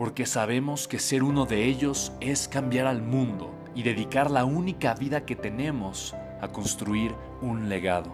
[0.00, 4.94] porque sabemos que ser uno de ellos es cambiar al mundo y dedicar la única
[4.94, 8.10] vida que tenemos a construir un legado.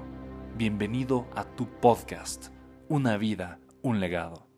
[0.57, 2.48] Bienvenido a tu podcast,
[2.89, 4.48] Una vida, un legado.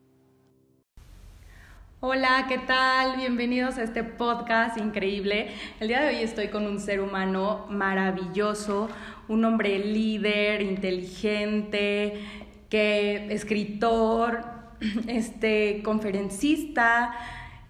[1.99, 3.17] Hola, ¿qué tal?
[3.17, 5.51] Bienvenidos a este podcast increíble.
[5.79, 8.89] El día de hoy estoy con un ser humano maravilloso,
[9.27, 12.23] un hombre líder, inteligente,
[12.71, 14.58] que escritor,
[15.07, 17.13] este, conferencista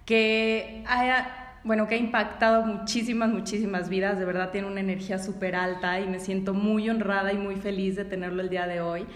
[0.04, 4.18] que ha, bueno, que ha impactado muchísimas, muchísimas vidas.
[4.18, 7.96] De verdad tiene una energía súper alta y me siento muy honrada y muy feliz
[7.96, 9.06] de tenerlo el día de hoy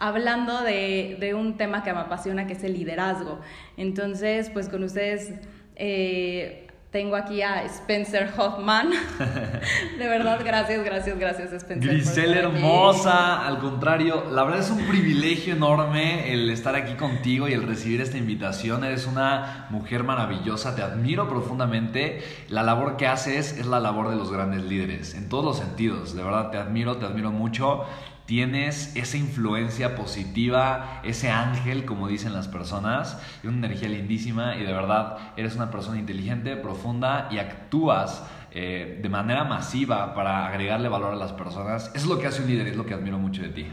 [0.00, 3.40] hablando de, de un tema que me apasiona, que es el liderazgo.
[3.76, 5.32] Entonces, pues con ustedes...
[5.74, 8.90] Eh, tengo aquí a Spencer Hoffman.
[9.98, 11.90] De verdad, gracias, gracias, gracias, Spencer.
[11.90, 17.52] Grisel hermosa, al contrario, la verdad es un privilegio enorme el estar aquí contigo y
[17.52, 18.84] el recibir esta invitación.
[18.84, 22.22] Eres una mujer maravillosa, te admiro profundamente.
[22.48, 26.14] La labor que haces es la labor de los grandes líderes, en todos los sentidos.
[26.14, 27.84] De verdad, te admiro, te admiro mucho
[28.28, 34.72] tienes esa influencia positiva, ese ángel, como dicen las personas, una energía lindísima y de
[34.74, 41.14] verdad eres una persona inteligente, profunda y actúas eh, de manera masiva para agregarle valor
[41.14, 41.90] a las personas.
[41.94, 43.66] Eso es lo que hace un líder es lo que admiro mucho de ti.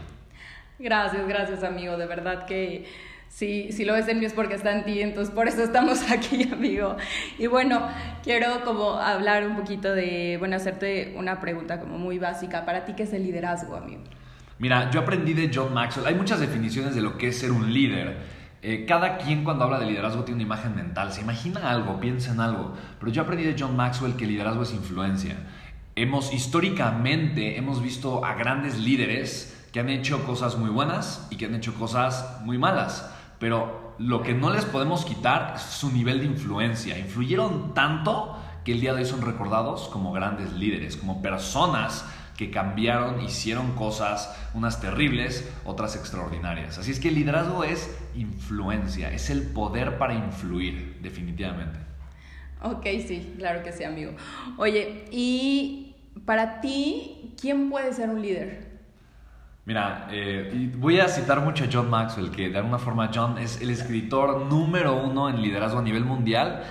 [0.78, 2.86] Gracias, gracias amigo, de verdad que
[3.28, 6.10] si, si lo ves en mí es porque está en ti, entonces por eso estamos
[6.10, 6.96] aquí, amigo.
[7.38, 7.86] Y bueno,
[8.22, 12.64] quiero como hablar un poquito de, bueno, hacerte una pregunta como muy básica.
[12.64, 14.00] ¿Para ti qué es el liderazgo, amigo?
[14.58, 16.06] Mira, yo aprendí de John Maxwell.
[16.06, 18.16] Hay muchas definiciones de lo que es ser un líder.
[18.62, 21.12] Eh, cada quien cuando habla de liderazgo tiene una imagen mental.
[21.12, 22.74] Se imagina algo, piensa en algo.
[22.98, 25.36] Pero yo aprendí de John Maxwell que liderazgo es influencia.
[25.94, 31.46] Hemos históricamente hemos visto a grandes líderes que han hecho cosas muy buenas y que
[31.46, 33.10] han hecho cosas muy malas.
[33.38, 36.98] Pero lo que no les podemos quitar es su nivel de influencia.
[36.98, 42.50] Influyeron tanto que el día de hoy son recordados como grandes líderes, como personas que
[42.50, 46.78] cambiaron, hicieron cosas, unas terribles, otras extraordinarias.
[46.78, 51.78] Así es que el liderazgo es influencia, es el poder para influir, definitivamente.
[52.62, 54.12] Ok, sí, claro que sí, amigo.
[54.56, 55.94] Oye, y
[56.24, 58.66] para ti, ¿quién puede ser un líder?
[59.64, 63.60] Mira, eh, voy a citar mucho a John Maxwell, que de alguna forma John es
[63.60, 66.62] el escritor número uno en liderazgo a nivel mundial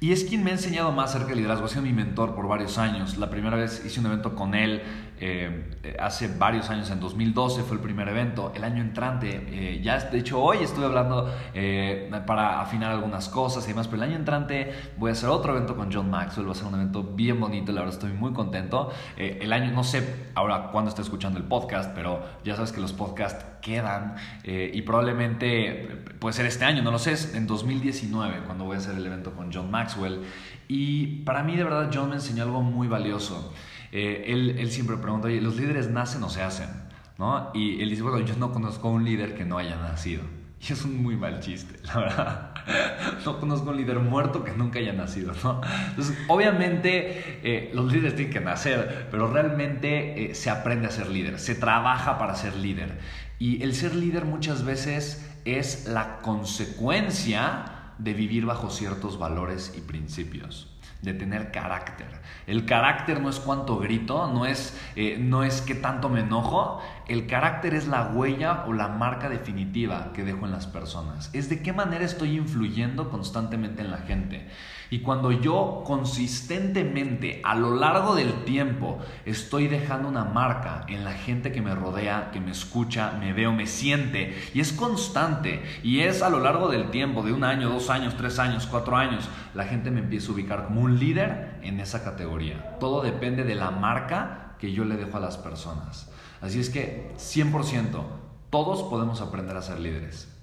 [0.00, 2.46] y es quien me ha enseñado más acerca del liderazgo, ha sido mi mentor por
[2.46, 3.18] varios años.
[3.18, 4.82] La primera vez hice un evento con él
[5.20, 8.52] eh, hace varios años, en 2012 fue el primer evento.
[8.54, 13.64] El año entrante, eh, ya de hecho hoy estuve hablando eh, para afinar algunas cosas
[13.64, 16.52] y demás, pero el año entrante voy a hacer otro evento con John Maxwell, va
[16.52, 18.90] a ser un evento bien bonito, la verdad estoy muy contento.
[19.16, 22.92] el año, no sé ahora cuándo está escuchando el podcast, pero ya sabes que los
[22.92, 24.14] podcasts quedan
[24.44, 28.78] y probablemente puede ser este año, no lo sé, es en 2019 cuando voy a
[28.78, 30.22] hacer el evento con John Maxwell.
[30.68, 33.52] Y para mí de verdad John me enseñó algo muy valioso.
[33.92, 36.68] Eh, él, él, siempre pregunta, oye, ¿los líderes nacen o se hacen?
[37.16, 37.50] ¿No?
[37.54, 40.22] Y él dice, bueno, yo no conozco a un líder que no haya nacido.
[40.60, 42.54] Y es un muy mal chiste, la verdad.
[43.24, 45.62] No conozco a un líder muerto que nunca haya nacido, ¿no?
[45.88, 51.08] Entonces, obviamente, eh, los líderes tienen que nacer, pero realmente eh, se aprende a ser
[51.08, 52.98] líder, se trabaja para ser líder.
[53.38, 59.80] Y el ser líder muchas veces es la consecuencia de vivir bajo ciertos valores y
[59.80, 62.08] principios de tener carácter.
[62.46, 66.80] El carácter no es cuánto grito, no es, eh, no es qué tanto me enojo.
[67.06, 71.30] El carácter es la huella o la marca definitiva que dejo en las personas.
[71.32, 74.48] Es de qué manera estoy influyendo constantemente en la gente.
[74.90, 81.12] Y cuando yo consistentemente a lo largo del tiempo estoy dejando una marca en la
[81.12, 86.00] gente que me rodea, que me escucha, me veo, me siente, y es constante, y
[86.00, 89.28] es a lo largo del tiempo, de un año, dos años, tres años, cuatro años,
[89.54, 92.78] la gente me empieza a ubicar como un líder en esa categoría.
[92.78, 96.10] Todo depende de la marca que yo le dejo a las personas.
[96.40, 98.02] Así es que 100%,
[98.50, 100.37] todos podemos aprender a ser líderes.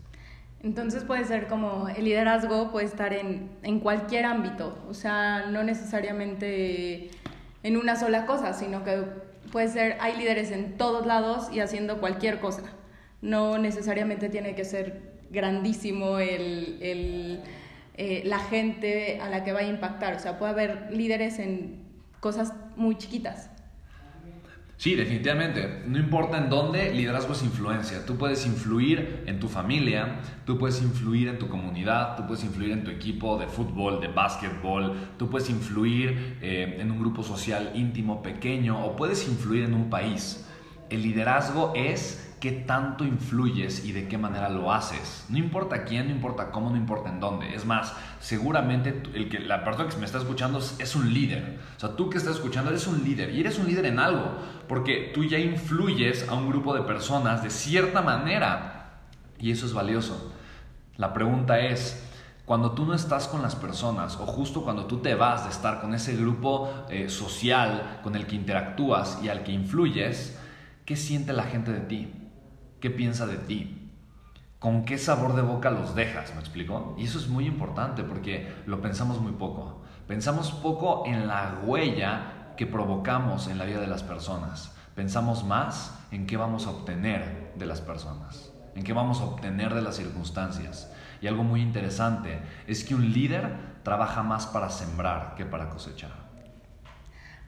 [0.62, 5.64] Entonces puede ser como el liderazgo puede estar en, en, cualquier ámbito, o sea, no
[5.64, 7.12] necesariamente
[7.62, 9.04] en una sola cosa, sino que
[9.52, 12.64] puede ser, hay líderes en todos lados y haciendo cualquier cosa.
[13.22, 17.44] No necesariamente tiene que ser grandísimo el, el,
[17.96, 21.86] eh, la gente a la que va a impactar, o sea, puede haber líderes en
[22.20, 23.50] cosas muy chiquitas.
[24.78, 25.84] Sí, definitivamente.
[25.88, 28.06] No importa en dónde, liderazgo es influencia.
[28.06, 32.72] Tú puedes influir en tu familia, tú puedes influir en tu comunidad, tú puedes influir
[32.72, 37.72] en tu equipo de fútbol, de básquetbol, tú puedes influir eh, en un grupo social
[37.74, 40.46] íntimo, pequeño, o puedes influir en un país.
[40.90, 45.26] El liderazgo es qué tanto influyes y de qué manera lo haces.
[45.30, 47.56] No importa quién, no importa cómo, no importa en dónde.
[47.56, 51.60] Es más, seguramente el que, la persona que me está escuchando es, un líder.
[51.76, 54.32] O sea, tú que estás escuchando eres un líder y eres un líder en algo,
[54.68, 59.00] porque tú ya influyes a un grupo de personas de cierta manera
[59.40, 60.32] y eso es valioso.
[60.98, 62.04] La pregunta es,
[62.46, 65.82] cuando tú no estás con las personas o justo cuando tú te vas de estar
[65.82, 70.38] con ese grupo eh, social con el que interactúas y al que influyes,
[70.86, 72.25] ¿qué siente la gente de ti?
[72.80, 73.92] Qué piensa de ti,
[74.60, 76.96] con qué sabor de boca los dejas, ¿me explico?
[76.98, 79.82] Y eso es muy importante porque lo pensamos muy poco.
[80.08, 84.74] Pensamos poco en la huella que provocamos en la vida de las personas.
[84.96, 89.74] Pensamos más en qué vamos a obtener de las personas, en qué vamos a obtener
[89.74, 90.92] de las circunstancias.
[91.22, 96.26] Y algo muy interesante es que un líder trabaja más para sembrar que para cosechar.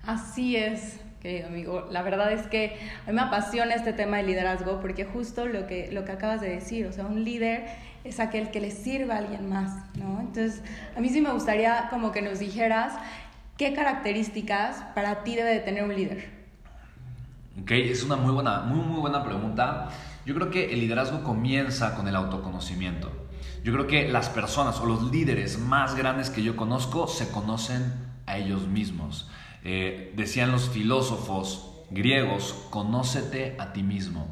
[0.03, 0.99] Así es
[1.45, 1.87] amigo.
[1.91, 5.67] La verdad es que a mí me apasiona este tema de liderazgo porque justo lo
[5.67, 7.65] que, lo que acabas de decir, o sea, un líder
[8.03, 10.19] es aquel que le sirve a alguien más, ¿no?
[10.21, 10.61] Entonces,
[10.95, 12.93] a mí sí me gustaría como que nos dijeras
[13.57, 16.29] qué características para ti debe de tener un líder.
[17.61, 19.89] Ok, es una muy buena, muy, muy buena pregunta.
[20.25, 23.11] Yo creo que el liderazgo comienza con el autoconocimiento.
[23.63, 27.93] Yo creo que las personas o los líderes más grandes que yo conozco se conocen
[28.27, 29.29] a ellos mismos.
[29.63, 34.27] Eh, decían los filósofos griegos, conócete a ti mismo.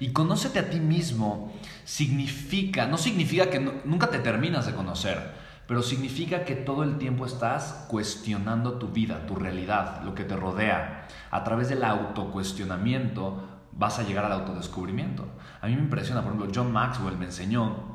[0.00, 1.52] Y conócete a ti mismo
[1.84, 5.32] significa, no significa que nunca te terminas de conocer,
[5.66, 10.36] pero significa que todo el tiempo estás cuestionando tu vida, tu realidad, lo que te
[10.36, 11.06] rodea.
[11.30, 15.26] A través del autocuestionamiento vas a llegar al autodescubrimiento.
[15.60, 17.91] A mí me impresiona, por ejemplo, John Maxwell me enseñó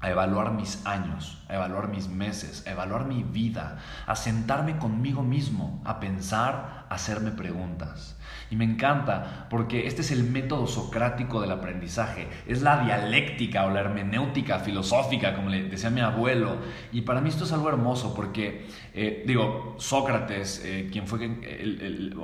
[0.00, 5.22] a evaluar mis años, a evaluar mis meses, a evaluar mi vida, a sentarme conmigo
[5.22, 8.17] mismo, a pensar, a hacerme preguntas.
[8.50, 13.70] Y me encanta porque este es el método socrático del aprendizaje, es la dialéctica o
[13.70, 16.56] la hermenéutica filosófica, como le decía mi abuelo.
[16.92, 22.16] Y para mí esto es algo hermoso porque, eh, digo, Sócrates, eh, quien fue el,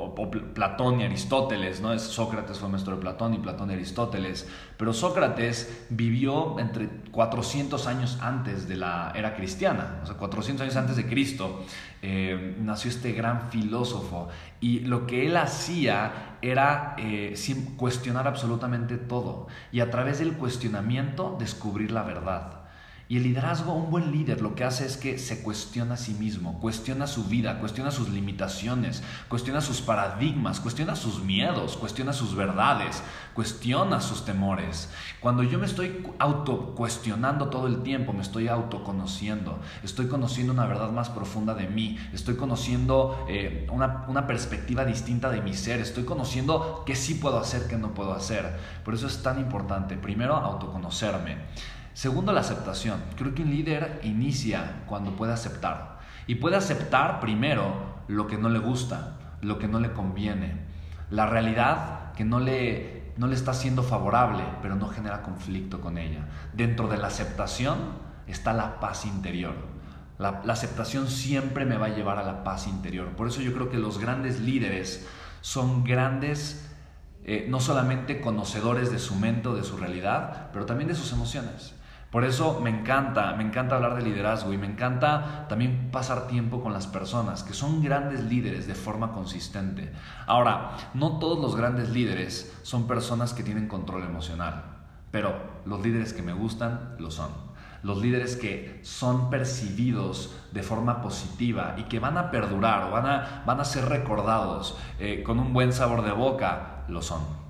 [0.55, 1.93] Platón y Aristóteles, ¿no?
[1.93, 7.87] Es, Sócrates fue maestro de Platón y Platón y Aristóteles, pero Sócrates vivió entre 400
[7.87, 11.65] años antes de la era cristiana, o sea, 400 años antes de Cristo.
[12.06, 14.29] Eh, nació este gran filósofo
[14.61, 16.12] y lo que él hacía
[16.43, 17.35] era eh,
[17.77, 22.64] cuestionar absolutamente todo y a través del cuestionamiento descubrir la verdad.
[23.06, 26.15] Y el liderazgo, un buen líder, lo que hace es que se cuestiona a sí
[26.15, 32.34] mismo, cuestiona su vida, cuestiona sus limitaciones, cuestiona sus paradigmas, cuestiona sus miedos, cuestiona sus
[32.34, 33.03] verdades,
[33.34, 34.89] cuestiona sus temores.
[35.20, 40.91] Cuando yo me estoy autocuestionando todo el tiempo, me estoy autoconociendo, estoy conociendo una verdad
[40.91, 46.05] más profunda de mí, estoy conociendo eh, una, una perspectiva distinta de mi ser, estoy
[46.05, 48.58] conociendo qué sí puedo hacer, qué no puedo hacer.
[48.82, 51.37] Por eso es tan importante, primero, autoconocerme.
[51.94, 53.03] Segundo, la aceptación.
[53.17, 56.01] Creo que un líder inicia cuando puede aceptar.
[56.27, 57.72] Y puede aceptar primero
[58.08, 60.65] lo que no le gusta, lo que no le conviene,
[61.10, 65.96] la realidad que no le, no le está siendo favorable, pero no genera conflicto con
[65.96, 66.27] ella.
[66.53, 67.79] Dentro de la aceptación
[68.27, 69.55] está la paz interior.
[70.19, 73.08] La, la aceptación siempre me va a llevar a la paz interior.
[73.10, 75.06] Por eso yo creo que los grandes líderes
[75.41, 76.70] son grandes
[77.27, 81.10] eh, no solamente conocedores de su mente o de su realidad, pero también de sus
[81.13, 81.74] emociones.
[82.15, 86.63] Por eso me encanta, me encanta hablar de liderazgo y me encanta también pasar tiempo
[86.63, 89.91] con las personas que son grandes líderes de forma consistente.
[90.29, 94.63] Ahora, no todos los grandes líderes son personas que tienen control emocional,
[95.11, 95.35] pero
[95.67, 97.33] los líderes que me gustan lo son.
[97.83, 103.06] los líderes que son percibidos de forma positiva y que van a perdurar o van
[103.06, 107.44] a, van a ser recordados eh, con un buen sabor de boca, lo son.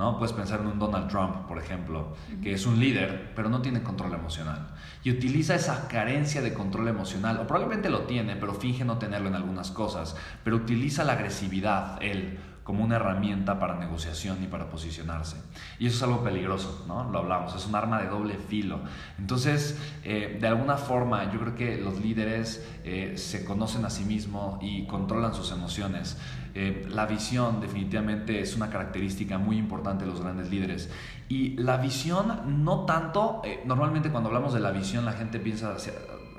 [0.00, 0.16] ¿No?
[0.16, 3.82] Puedes pensar en un Donald Trump, por ejemplo, que es un líder, pero no tiene
[3.82, 4.70] control emocional.
[5.04, 9.28] Y utiliza esa carencia de control emocional, o probablemente lo tiene, pero finge no tenerlo
[9.28, 12.38] en algunas cosas, pero utiliza la agresividad, él,
[12.70, 15.36] como una herramienta para negociación y para posicionarse.
[15.80, 17.10] Y eso es algo peligroso, ¿no?
[17.10, 18.78] Lo hablamos, es un arma de doble filo.
[19.18, 24.04] Entonces, eh, de alguna forma, yo creo que los líderes eh, se conocen a sí
[24.04, 26.16] mismos y controlan sus emociones.
[26.54, 30.90] Eh, la visión definitivamente es una característica muy importante de los grandes líderes.
[31.28, 35.74] Y la visión no tanto, normalmente cuando hablamos de la visión la gente piensa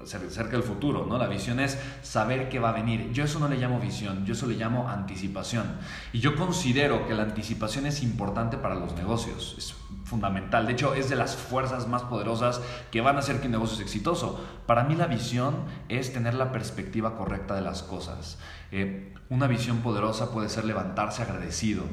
[0.06, 1.18] cerca del futuro, ¿no?
[1.18, 3.12] La visión es saber qué va a venir.
[3.12, 5.66] Yo eso no le llamo visión, yo eso le llamo anticipación.
[6.14, 10.68] Y yo considero que la anticipación es importante para los negocios, es fundamental.
[10.68, 13.78] De hecho, es de las fuerzas más poderosas que van a hacer que un negocio
[13.78, 14.44] sea exitoso.
[14.66, 15.56] Para mí la visión
[15.90, 18.38] es tener la perspectiva correcta de las cosas.
[18.72, 21.84] Eh, una visión poderosa puede ser levantarse agradecido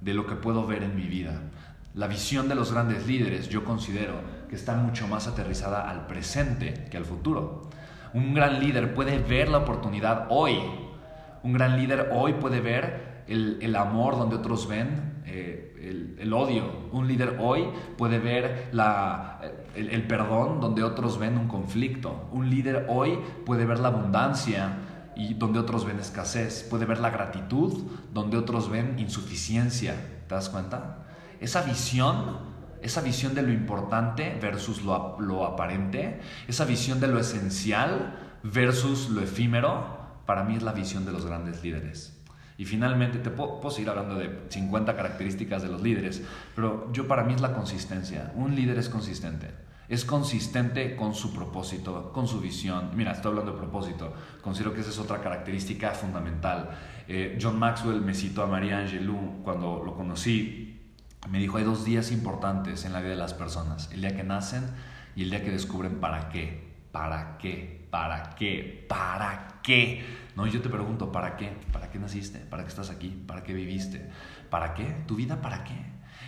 [0.00, 1.40] de lo que puedo ver en mi vida.
[1.94, 4.20] La visión de los grandes líderes, yo considero,
[4.54, 7.70] está mucho más aterrizada al presente que al futuro.
[8.12, 10.58] Un gran líder puede ver la oportunidad hoy.
[11.42, 16.64] Un gran líder hoy puede ver el, amor donde otros ven eh, el, odio.
[16.92, 17.66] Un líder hoy
[17.98, 19.40] puede ver la,
[19.74, 22.28] el, el perdón donde otros ven un conflicto.
[22.32, 24.78] Un líder hoy puede ver la abundancia
[25.16, 26.66] y donde otros ven escasez.
[26.70, 29.94] Puede ver la gratitud donde otros ven insuficiencia.
[30.28, 30.98] ¿Te das cuenta?
[31.40, 32.53] Esa visión
[32.84, 39.22] esa visión de lo importante versus lo, aparente, esa visión de lo esencial versus lo
[39.22, 42.20] efímero, para mí es la visión de los grandes líderes.
[42.58, 46.22] Y finalmente, te puedo, puedo, seguir hablando de 50 características de los líderes,
[46.54, 48.32] pero yo para mí es la consistencia.
[48.36, 49.48] Un líder es consistente.
[49.88, 52.90] Es consistente con su propósito, con su visión.
[52.94, 54.12] Mira, estoy hablando de propósito.
[54.42, 56.70] Considero que esa es otra característica fundamental.
[57.08, 60.73] Eh, John Maxwell me citó a María Angelou cuando lo conocí
[61.28, 64.24] me dijo, hay dos días importantes en la vida de las personas, el día que
[64.24, 64.64] nacen
[65.16, 70.04] y el día que descubren para qué, para qué, para qué, para qué.
[70.36, 71.52] No, yo te pregunto, ¿para qué?
[71.72, 72.40] ¿Para qué naciste?
[72.40, 73.08] ¿Para qué estás aquí?
[73.26, 74.10] ¿Para qué viviste?
[74.50, 74.84] ¿Para qué?
[75.06, 75.76] ¿Tu vida para qué?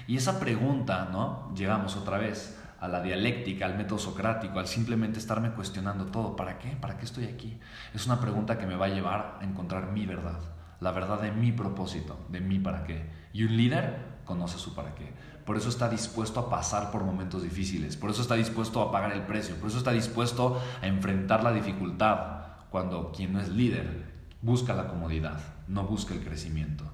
[0.07, 1.53] Y esa pregunta, ¿no?
[1.55, 6.37] Llegamos otra vez a la dialéctica, al método socrático, al simplemente estarme cuestionando todo.
[6.37, 6.71] ¿Para qué?
[6.71, 7.59] ¿Para qué estoy aquí?
[7.95, 10.39] Es una pregunta que me va a llevar a encontrar mi verdad,
[10.81, 13.09] la verdad de mi propósito, de mi para qué.
[13.33, 15.13] Y un líder conoce su para qué.
[15.45, 19.13] Por eso está dispuesto a pasar por momentos difíciles, por eso está dispuesto a pagar
[19.13, 24.13] el precio, por eso está dispuesto a enfrentar la dificultad, cuando quien no es líder
[24.43, 26.85] busca la comodidad, no busca el crecimiento.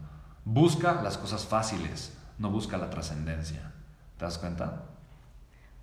[0.44, 3.72] Busca las cosas fáciles, no busca la trascendencia.
[4.16, 4.91] ¿Te das cuenta?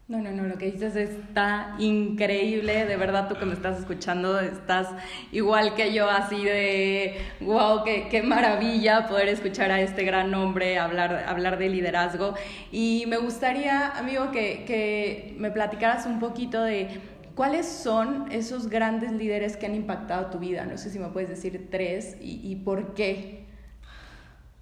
[0.10, 4.40] No, no, no, lo que dices está increíble, de verdad tú que me estás escuchando
[4.40, 4.88] estás
[5.32, 10.80] igual que yo, así de, wow, qué, qué maravilla poder escuchar a este gran hombre
[10.80, 12.34] hablar, hablar de liderazgo.
[12.72, 16.88] Y me gustaría, amigo, que, que me platicaras un poquito de
[17.36, 20.66] cuáles son esos grandes líderes que han impactado tu vida.
[20.66, 23.46] No sé si me puedes decir tres y, y por qué.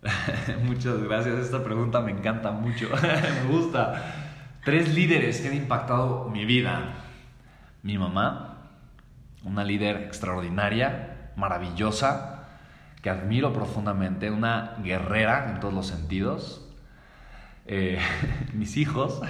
[0.66, 4.27] Muchas gracias, esta pregunta me encanta mucho, me gusta.
[4.68, 6.96] Tres líderes que han impactado mi vida.
[7.84, 8.68] Mi mamá,
[9.46, 12.50] una líder extraordinaria, maravillosa,
[13.02, 16.70] que admiro profundamente, una guerrera en todos los sentidos.
[17.66, 17.98] Eh,
[18.54, 19.22] mis hijos.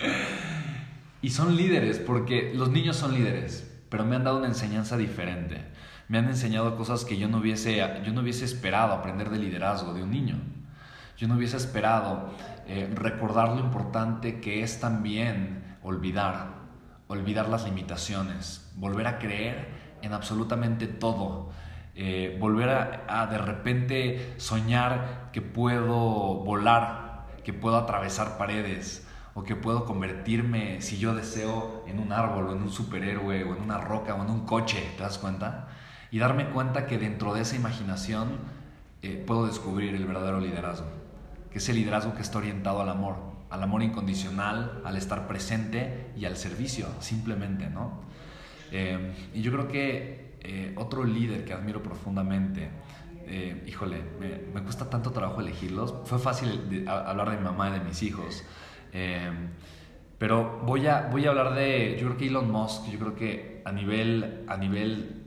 [1.20, 5.66] y son líderes, porque los niños son líderes, pero me han dado una enseñanza diferente.
[6.08, 9.92] Me han enseñado cosas que yo no hubiese, yo no hubiese esperado aprender de liderazgo
[9.92, 10.36] de un niño.
[11.18, 12.32] Yo no hubiese esperado
[12.72, 16.54] eh, recordar lo importante que es también olvidar,
[17.08, 19.66] olvidar las limitaciones, volver a creer
[20.02, 21.50] en absolutamente todo,
[21.96, 22.68] eh, volver
[23.08, 30.80] a, de repente soñar que puedo volar, que puedo atravesar paredes o que puedo convertirme,
[30.80, 34.22] si yo deseo, en un árbol o en un superhéroe o en una roca o
[34.22, 35.66] en un coche, ¿te das cuenta?
[36.12, 38.38] Y darme cuenta que dentro de esa imaginación
[39.02, 40.99] eh, puedo descubrir el verdadero liderazgo
[41.50, 43.16] que es el liderazgo que está orientado al amor,
[43.50, 48.02] al amor incondicional, al estar presente y al servicio, simplemente, ¿no?
[48.70, 52.70] Eh, y yo creo que eh, otro líder que admiro profundamente,
[53.26, 54.02] eh, híjole,
[54.54, 58.44] me, cuesta tanto trabajo elegirlos, fue fácil hablar de mi mamá y de mis hijos,
[60.18, 63.62] pero voy a, voy a hablar de, yo creo que Elon Musk, yo creo que
[63.64, 65.19] a nivel, a nivel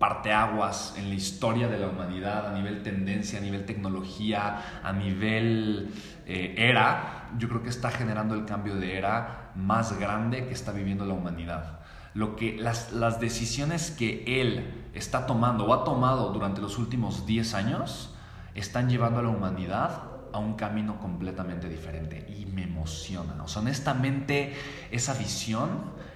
[0.00, 5.90] parteaguas en la historia de la humanidad, a nivel tendencia, a nivel tecnología, a nivel
[6.26, 10.72] eh, era, yo creo que está generando el cambio de era más grande que está
[10.72, 11.80] viviendo la humanidad.
[12.14, 17.26] Lo que, las, las decisiones que él está tomando o ha tomado durante los últimos
[17.26, 18.16] 10 años
[18.54, 23.44] están llevando a la humanidad a un camino completamente diferente y me emociona.
[23.44, 24.54] O honestamente,
[24.90, 25.68] esa visión,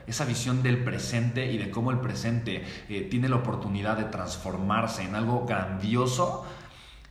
[0.07, 5.03] esa visión del presente y de cómo el presente eh, tiene la oportunidad de transformarse
[5.03, 6.47] en algo grandioso,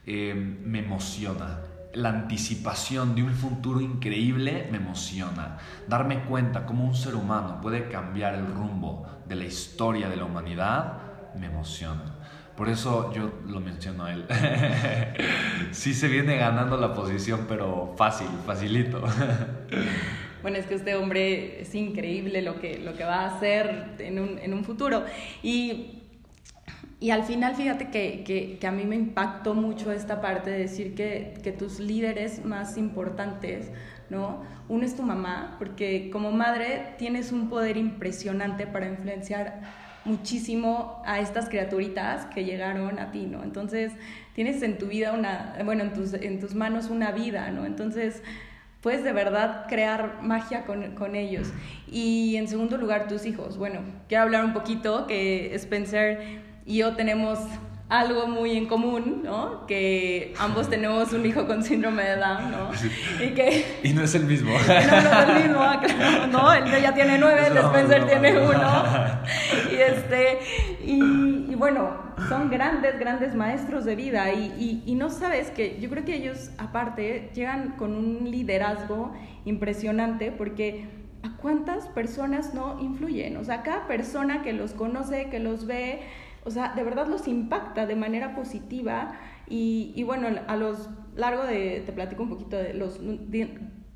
[0.06, 1.60] eh, me emociona.
[1.94, 5.58] La anticipación de un futuro increíble me emociona.
[5.88, 10.26] Darme cuenta cómo un ser humano puede cambiar el rumbo de la historia de la
[10.26, 11.04] humanidad
[11.36, 12.04] me emociona.
[12.56, 14.26] Por eso yo lo menciono a él.
[15.72, 19.04] sí se viene ganando la posición, pero fácil, facilito.
[20.44, 24.20] bueno, es que este hombre es increíble lo que, lo que va a hacer en
[24.20, 25.06] un, en un futuro.
[25.42, 26.04] Y,
[27.00, 30.60] y, al final, fíjate que, que, que, a mí me impactó mucho esta parte de
[30.60, 33.72] decir que, que tus líderes más importantes,
[34.10, 34.44] ¿no?
[34.68, 39.62] Uno es tu mamá, porque como madre tienes un poder impresionante para influenciar
[40.06, 43.44] muchísimo a estas criaturitas que llegaron a ti, ¿no?
[43.44, 43.94] Entonces,
[44.36, 47.66] tienes en tu vida una, bueno, en tus, en tus manos una vida, ¿no?
[47.66, 48.22] Entonces,
[48.84, 51.48] puedes de verdad crear magia con, con, ellos.
[51.90, 53.58] Y en segundo lugar, tus hijos.
[53.58, 57.40] Bueno, quiero hablar un poquito que Spencer y yo tenemos
[57.90, 59.68] algo muy en común, ¿no?
[59.68, 62.72] Que ambos tenemos un hijo con síndrome de Down, ¿no?
[63.24, 64.52] Y, que, y no es el mismo.
[64.68, 66.54] no, no es el mismo, claro, ¿no?
[66.54, 68.84] Él ya tiene nueve, el Spencer tiene uno.
[69.72, 70.40] Y, este,
[70.86, 71.92] y, y, bueno,
[72.28, 76.52] son grandes, grandes maestros de vida y, y, no sabes que yo creo que ellos,
[76.58, 79.14] aparte, llegan con un liderazgo
[79.46, 80.90] impresionante porque
[81.24, 83.38] a cuántas personas no influyen.
[83.38, 86.02] O sea, cada persona que los conoce, que los ve,
[86.44, 89.14] o sea, de verdad los impacta de manera positiva
[89.48, 93.00] y, y bueno, a los largo de, te platico un poquito de los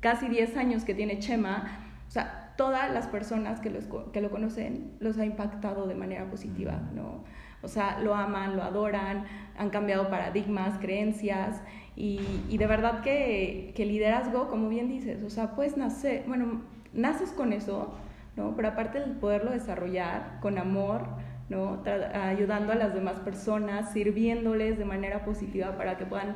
[0.00, 4.30] casi 10 años que tiene Chema, o sea, todas las personas que, los, que lo
[4.30, 7.24] conocen los ha impactado de manera positiva, ¿no?
[7.62, 9.24] O sea, lo aman, lo adoran,
[9.56, 11.60] han cambiado paradigmas, creencias
[11.96, 16.62] y, y de verdad que, que liderazgo, como bien dices, o sea, puedes nacer, bueno,
[16.92, 17.94] naces con eso,
[18.36, 18.54] ¿no?
[18.54, 21.06] Pero aparte de poderlo desarrollar con amor,
[21.48, 21.82] ¿no?
[22.12, 26.34] ayudando a las demás personas, sirviéndoles de manera positiva para que puedan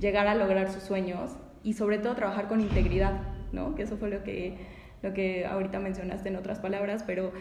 [0.00, 3.20] llegar a lograr sus sueños y sobre todo trabajar con integridad,
[3.52, 3.74] ¿no?
[3.74, 4.56] que eso fue lo que,
[5.02, 7.32] lo que ahorita mencionaste en otras palabras, pero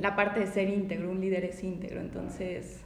[0.00, 2.84] la parte de ser íntegro, un líder es íntegro, entonces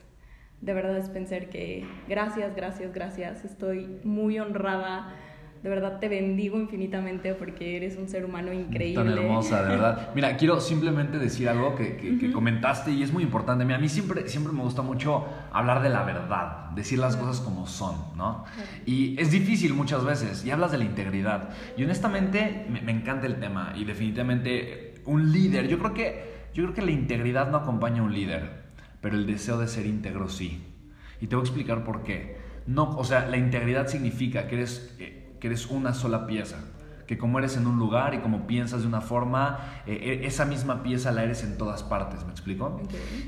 [0.61, 5.15] de verdad es pensar que gracias, gracias, gracias, estoy muy honrada
[5.63, 9.05] de verdad te bendigo infinitamente porque eres un ser humano increíble.
[9.05, 10.11] Tan hermosa, de verdad.
[10.15, 13.73] Mira, quiero simplemente decir algo que, que, comentaste y es muy importante.
[13.73, 17.69] a mí siempre, siempre me gusta mucho hablar de la verdad, decir las cosas como
[17.69, 18.45] son, ¿no?
[18.87, 21.51] Y es difícil muchas veces y hablas de la integridad.
[21.77, 26.65] Y honestamente me, me encanta el tema y definitivamente un líder, yo creo que, yo
[26.65, 28.63] creo que la integridad no acompaña a un líder,
[29.01, 30.65] pero el deseo de ser íntegro sí.
[31.21, 32.41] Y te voy a explicar por qué.
[32.67, 34.97] No, o sea, la integridad significa que eres...
[34.99, 36.59] Eh, que eres una sola pieza,
[37.09, 40.45] que como eres en un lugar y como piensas de una forma, eh, eh, esa
[40.45, 42.81] misma pieza la eres en todas partes, ¿me explico?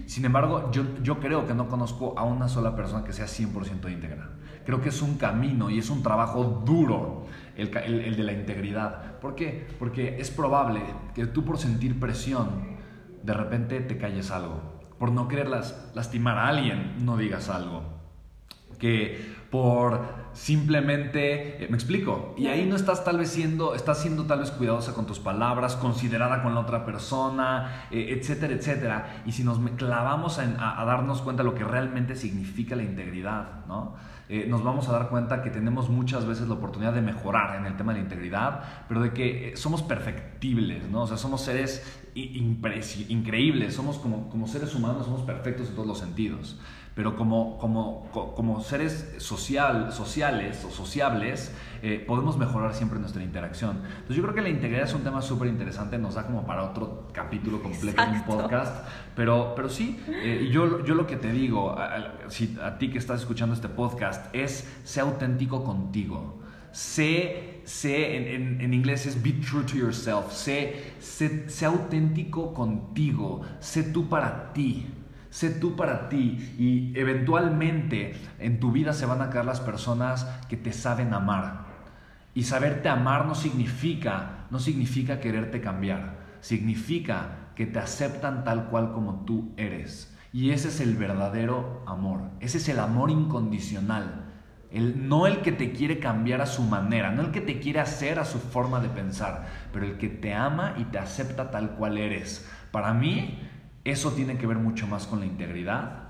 [0.06, 3.90] Sin embargo, yo, yo creo que no conozco a una sola persona que sea 100%
[3.90, 4.30] íntegra.
[4.64, 9.18] Creo que es un camino y es un trabajo duro el, el de la integridad.
[9.18, 9.66] ¿Por qué?
[9.80, 10.82] Porque es probable
[11.16, 12.73] que tú por sentir presión,
[13.24, 14.60] de repente te calles algo.
[14.98, 17.93] Por no querer lastimar a alguien, no digas algo.
[18.78, 20.00] Que por
[20.32, 24.50] simplemente, eh, me explico, y ahí no estás tal vez siendo, estás siendo tal vez
[24.50, 29.22] cuidadosa con tus palabras, considerada con la otra persona, eh, etcétera, etcétera.
[29.26, 33.94] Y si nos clavamos a, darnos cuenta de lo que realmente significa la integridad, ¿no?
[34.28, 37.66] Eh, nos vamos a dar cuenta que tenemos muchas veces la oportunidad de mejorar en
[37.66, 41.02] el tema de la integridad, pero de que somos perfectibles, ¿no?
[41.02, 45.98] O sea, somos seres increíbles, somos como, como seres humanos, somos perfectos en todos los
[45.98, 46.58] sentidos
[46.94, 51.52] pero como, como, como seres social, sociales o sociables,
[51.82, 53.80] eh, podemos mejorar siempre nuestra interacción.
[53.84, 56.62] Entonces yo creo que la integridad es un tema súper interesante, nos da como para
[56.62, 61.32] otro capítulo completo en un podcast, pero, pero sí, eh, yo, yo lo que te
[61.32, 66.40] digo, a, si, a ti que estás escuchando este podcast, es sé auténtico contigo.
[66.70, 73.42] Sé, sé en, en, inglés es be true to yourself, sé, sé, sé auténtico contigo,
[73.60, 74.86] sé tú para ti.
[75.34, 80.26] Sé tú para ti y eventualmente en tu vida se van a caer las personas
[80.48, 81.64] que te saben amar.
[82.34, 88.92] Y saberte amar no significa, no significa quererte cambiar, significa que te aceptan tal cual
[88.92, 90.16] como tú eres.
[90.32, 92.20] Y ese es el verdadero amor.
[92.38, 94.26] Ese es el amor incondicional.
[94.70, 97.80] El, no el que te quiere cambiar a su manera, no el que te quiere
[97.80, 101.72] hacer a su forma de pensar, pero el que te ama y te acepta tal
[101.72, 102.48] cual eres.
[102.70, 103.40] Para mí,
[103.84, 106.08] eso tiene que ver mucho más con la integridad,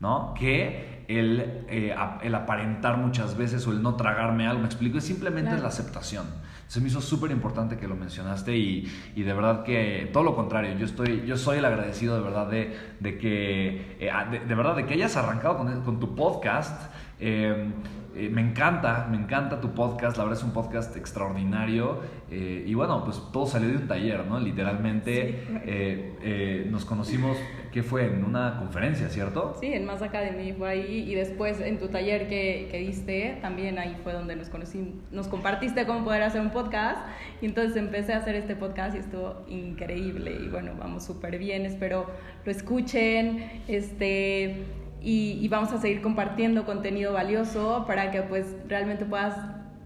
[0.00, 0.34] ¿no?
[0.38, 5.04] Que el, eh, el aparentar muchas veces o el no tragarme algo, me explico, es
[5.04, 6.26] simplemente la aceptación.
[6.68, 10.34] Se me hizo súper importante que lo mencionaste y, y, de verdad que todo lo
[10.34, 14.74] contrario, yo, estoy, yo soy el agradecido de verdad de, de que, eh, de, verdad
[14.74, 16.92] de que hayas arrancado con, con tu podcast.
[17.20, 17.72] Eh,
[18.18, 22.00] eh, me encanta, me encanta tu podcast, la verdad es un podcast extraordinario
[22.30, 24.40] eh, y bueno, pues todo salió de un taller, ¿no?
[24.40, 27.36] Literalmente eh, nos conocimos,
[27.72, 28.06] ¿qué fue?
[28.06, 29.54] En una conferencia, ¿cierto?
[29.60, 33.78] Sí, en Más Academy fue ahí y después en tu taller que, que diste, también
[33.78, 37.06] ahí fue donde nos conocimos, nos compartiste cómo poder hacer un podcast
[37.42, 41.66] y entonces empecé a hacer este podcast y estuvo increíble y bueno, vamos súper bien,
[41.66, 42.06] espero
[42.46, 44.64] lo escuchen, este
[45.00, 49.36] y, vamos a seguir compartiendo contenido valioso para que pues realmente puedas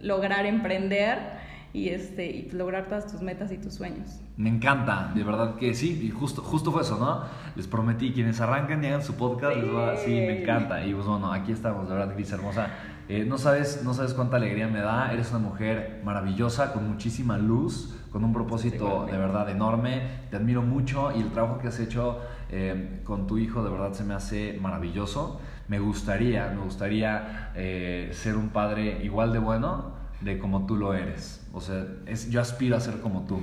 [0.01, 1.19] lograr emprender
[1.73, 4.21] y, este, y lograr todas tus metas y tus sueños.
[4.37, 7.25] Me encanta, de verdad que sí, y justo, justo fue eso, ¿no?
[7.55, 9.61] Les prometí, quienes arrancan y hagan su podcast, sí.
[9.61, 10.85] les va, sí, me encanta.
[10.85, 12.69] Y pues bueno, aquí estamos, de verdad, Gris hermosa.
[13.09, 17.39] Eh, no, sabes, no sabes cuánta alegría me da, eres una mujer maravillosa, con muchísima
[17.39, 21.79] luz, con un propósito de verdad enorme, te admiro mucho y el trabajo que has
[21.79, 22.21] hecho
[22.51, 25.41] eh, con tu hijo de verdad se me hace maravilloso.
[25.69, 30.95] Me gustaría, me gustaría eh, ser un padre igual de bueno de como tú lo
[30.95, 31.47] eres.
[31.53, 33.41] O sea, es, yo aspiro a ser como tú.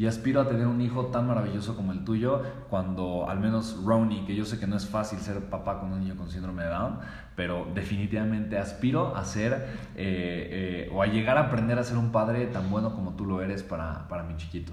[0.00, 4.24] Y aspiro a tener un hijo tan maravilloso como el tuyo cuando al menos Ronnie,
[4.24, 6.70] que yo sé que no es fácil ser papá con un niño con síndrome de
[6.70, 7.00] Down,
[7.36, 12.46] pero definitivamente aspiro a ser eh, o a llegar a aprender a ser un padre
[12.46, 14.72] tan bueno como tú lo eres para, para mi chiquito.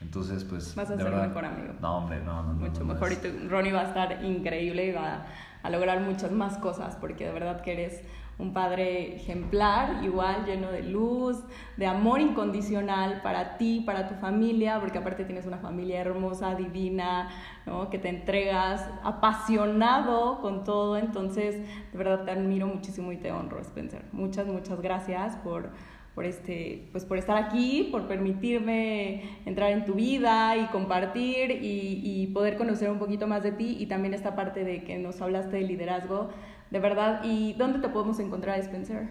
[0.00, 0.74] Entonces, pues.
[0.74, 1.74] Vas a ser verdad, mejor amigo.
[1.80, 2.54] No, hombre, no, no.
[2.54, 3.12] Mucho mejor.
[3.12, 5.26] Y Ronnie va a estar increíble y va
[5.62, 8.02] a lograr muchas más cosas, porque de verdad que eres
[8.38, 11.42] un padre ejemplar, igual lleno de luz,
[11.76, 17.28] de amor incondicional para ti, para tu familia, porque aparte tienes una familia hermosa, divina,
[17.66, 17.90] ¿no?
[17.90, 20.96] que te entregas apasionado con todo.
[20.96, 21.56] Entonces,
[21.92, 24.04] de verdad te admiro muchísimo y te honro, Spencer.
[24.12, 25.70] Muchas, muchas gracias por
[26.14, 32.00] por, este, pues por estar aquí, por permitirme entrar en tu vida y compartir y,
[32.04, 35.20] y, poder conocer un poquito más de ti y también esta parte de que nos
[35.20, 36.30] hablaste de liderazgo,
[36.70, 37.22] de verdad.
[37.24, 39.08] ¿Y dónde te podemos encontrar, Spencer?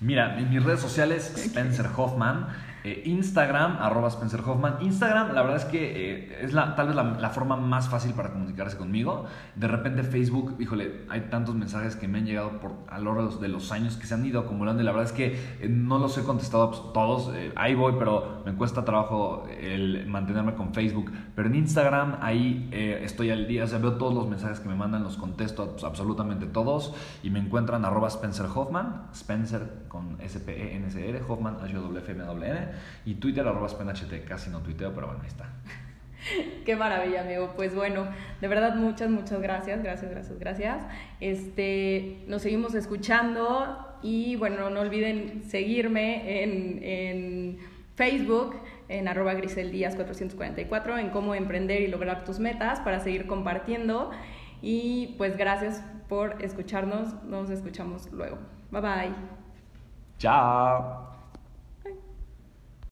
[0.00, 2.48] Mira, en mis redes sociales, Spencer Hoffman.
[2.86, 4.76] Eh, Instagram, arroba Spencer Hoffman.
[4.82, 8.30] Instagram, la verdad es que eh, es la, tal vez la, forma más fácil para
[8.30, 9.24] comunicarse conmigo.
[9.56, 13.38] De repente Facebook, híjole, hay tantos mensajes que me han llegado por, a lo largo
[13.38, 15.98] de los años que se han ido acumulando y la verdad es que eh, no
[15.98, 17.32] los he contestado pues, todos.
[17.56, 21.10] ahí voy, pero me cuesta trabajo el mantenerme con Facebook.
[21.34, 23.64] Pero en Instagram, ahí estoy al día.
[23.64, 26.94] O sea, veo todos los mensajes que me mandan, los contesto pues, absolutamente todos.
[27.22, 32.73] Y me encuentran arroba Spencer Hoffman, Spencer con S-P-E-N-C-R, Hoffman, H-W-F-M-W-N.
[33.04, 35.48] Y Twitter, arroba SpenHT, casi no tuiteo, pero bueno, ahí está.
[36.64, 37.52] Qué maravilla, amigo.
[37.56, 38.08] Pues bueno,
[38.40, 40.86] de verdad muchas, muchas gracias, gracias, gracias, gracias.
[41.20, 47.58] Este, nos seguimos escuchando y bueno, no olviden seguirme en, en
[47.94, 48.56] Facebook,
[48.88, 54.10] en arroba griseldías444, en cómo emprender y lograr tus metas para seguir compartiendo.
[54.62, 58.38] Y pues gracias por escucharnos, nos escuchamos luego.
[58.70, 59.14] Bye bye.
[60.18, 61.13] Chao.